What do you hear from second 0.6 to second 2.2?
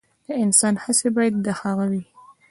هڅې باید د هغه وي.